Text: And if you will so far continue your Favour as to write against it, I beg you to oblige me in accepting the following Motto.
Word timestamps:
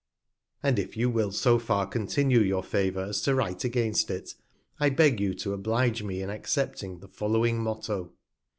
And 0.63 0.79
if 0.79 0.97
you 0.97 1.11
will 1.11 1.31
so 1.31 1.59
far 1.59 1.85
continue 1.85 2.39
your 2.39 2.63
Favour 2.63 3.03
as 3.03 3.21
to 3.21 3.35
write 3.35 3.63
against 3.63 4.09
it, 4.09 4.33
I 4.79 4.89
beg 4.89 5.19
you 5.19 5.35
to 5.35 5.53
oblige 5.53 6.01
me 6.01 6.23
in 6.23 6.29
accepting 6.31 7.01
the 7.01 7.07
following 7.07 7.61
Motto. 7.61 8.11